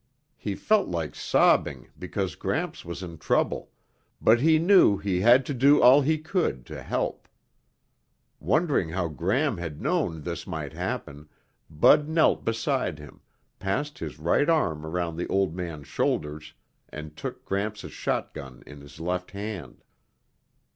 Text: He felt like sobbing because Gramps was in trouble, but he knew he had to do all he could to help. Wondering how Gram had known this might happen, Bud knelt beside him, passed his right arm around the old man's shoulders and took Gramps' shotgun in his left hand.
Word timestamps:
He 0.39 0.55
felt 0.55 0.87
like 0.87 1.13
sobbing 1.13 1.89
because 1.99 2.33
Gramps 2.33 2.83
was 2.83 3.03
in 3.03 3.19
trouble, 3.19 3.69
but 4.19 4.41
he 4.41 4.57
knew 4.57 4.97
he 4.97 5.21
had 5.21 5.45
to 5.45 5.53
do 5.53 5.79
all 5.79 6.01
he 6.01 6.17
could 6.17 6.65
to 6.65 6.81
help. 6.81 7.27
Wondering 8.39 8.89
how 8.89 9.09
Gram 9.09 9.57
had 9.57 9.79
known 9.79 10.23
this 10.23 10.47
might 10.47 10.73
happen, 10.73 11.29
Bud 11.69 12.09
knelt 12.09 12.43
beside 12.43 12.97
him, 12.97 13.21
passed 13.59 13.99
his 13.99 14.17
right 14.17 14.49
arm 14.49 14.87
around 14.87 15.17
the 15.17 15.27
old 15.27 15.53
man's 15.55 15.85
shoulders 15.87 16.55
and 16.89 17.15
took 17.15 17.45
Gramps' 17.45 17.87
shotgun 17.89 18.63
in 18.65 18.81
his 18.81 18.99
left 18.99 19.29
hand. 19.29 19.83